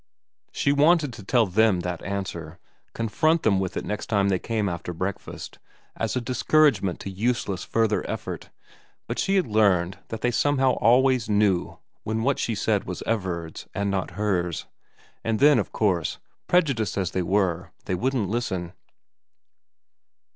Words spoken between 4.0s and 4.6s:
time they